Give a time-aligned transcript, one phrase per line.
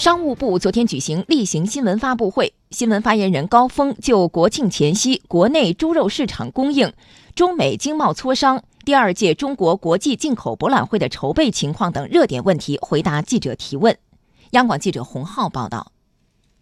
[0.00, 6.90] 商务部昨天举行例行新闻发布会，新闻发言人高峰就国庆前夕国内猪肉市场供应、
[7.34, 13.94] 中美经贸磋商、第二届中国国际进口博览会的筹备情况等热点问题回答记者提问。
[14.52, 15.92] 央广记者洪浩报道。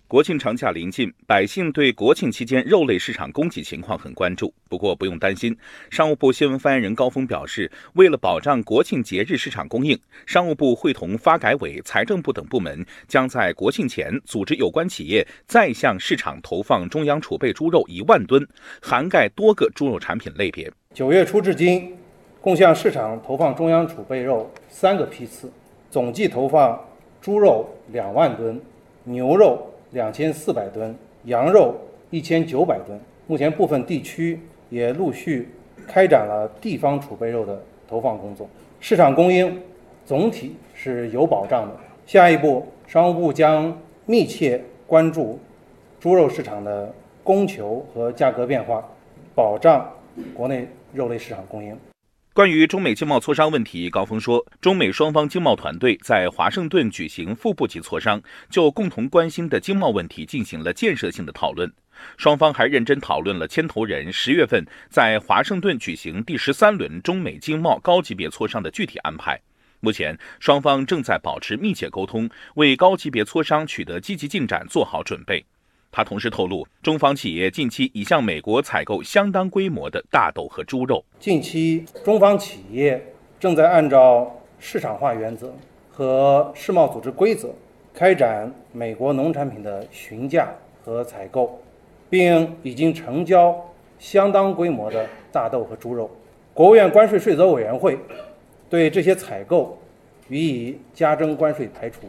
[0.09, 4.51] 国庆长假临近，百姓对国庆期间肉类市场供给情况很关注。
[4.67, 5.55] 不过不用担心，
[5.91, 18.49] 商务部新闻发言人高峰表示，为了保障国庆节日市场供应，商务部会同发改委、财政部等部门，将在国庆前组织有关企业再向市场投放中央储备猪肉一万吨，
[18.81, 20.73] 涵盖多个猪肉产品类别。
[20.95, 21.95] 九月初至今，
[22.41, 25.53] 共向市场投放中央储备肉三个批次，
[25.91, 26.83] 总计投放
[27.21, 28.59] 猪肉两万吨，
[29.05, 29.71] 牛肉。
[29.93, 31.75] 两千四百吨羊肉，
[32.11, 32.99] 一千九百吨。
[33.27, 35.49] 目前部分地区也陆续
[35.87, 38.49] 开展了地方储备肉的投放工作，
[38.81, 39.61] 市场供应
[40.05, 41.75] 总体是有保障的。
[42.07, 45.39] 下一步，商务部将密切关注
[46.01, 46.91] 猪肉市场的
[47.23, 48.83] 供求和价格变化，
[49.35, 49.87] 保障
[50.33, 51.77] 国内肉类市场供应。
[52.39, 61.69] 关于中美经贸磋商问题，高峰说，中美双方经贸团队在华盛顿举行副部级磋商，就共同关心的经贸问题进行了建设性的讨论。
[62.17, 69.37] 双方还认真讨论了牵头人十月份在华盛顿举行第十三轮中美经贸高级别磋商的具体安排。
[69.81, 75.45] 目前，双方正在保持密切沟通，为高级别磋商取得积极进展做好准备。
[75.91, 81.05] 他同时透露，中方企业近期已向美国采购相当规模的大豆和猪肉。
[81.19, 83.03] 近期，中方企业
[83.41, 84.31] 正在按照
[84.61, 85.53] 市场化原则
[85.91, 87.49] 和世贸组织规则
[87.93, 90.49] 开展美国农产品的询价
[90.85, 91.61] 和采购，
[92.09, 93.57] 并已经成交
[93.99, 96.09] 相当规模的大豆和猪肉。
[96.55, 97.99] 国务院关税税则委员会
[98.71, 99.77] 对这些采购
[100.29, 102.03] 予以加征关税排除。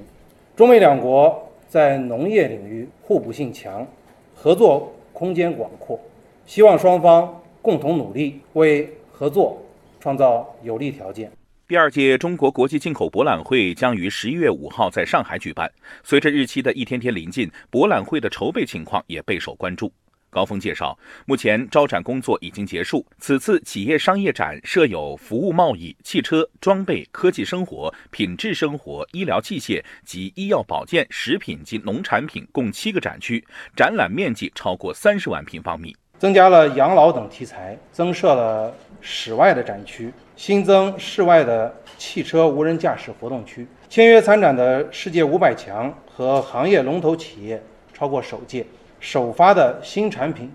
[0.55, 1.48] 中美两国。
[1.69, 3.87] 在农业领域互补性强，
[4.33, 5.99] 合作空间广阔，
[6.47, 9.61] 希望双方共同努力，为合作
[9.99, 11.31] 创造有利条件。
[11.67, 15.71] 第二届中国国际进口博览会将于十一月五号在上海举办，
[16.03, 19.91] 随着日期的一天天临近，博览会的筹备情况也备受关注。
[20.29, 23.05] 高峰介绍，目前招展工作已经结束。
[23.17, 33.43] 此次企业商业展设有服务贸易、汽车、装备、科技生活、品质生活、医疗器械及医药保健、食品及农产品共七个展区，
[33.75, 35.95] 展览面积超过三十万平方米。
[36.17, 43.65] 增加了养老等题材，增设了室外的展区，新增室外的汽车无人驾驶活动区。
[43.89, 47.63] 签约参展的世界五百强和行业龙头企业
[47.93, 48.65] 超过首届。
[48.99, 50.51] 首发的新产品、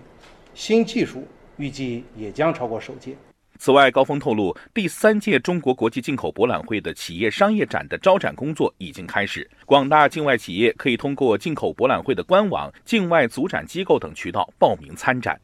[0.53, 3.15] 新技术预计也将超过首届。
[3.57, 15.39] 此外，高峰透露，第三届中国国际进口博览会的企业商业展的招展工作已经开始，广大境外企业可以通过进口博览会的官网、境外组展机构等渠道报名参展。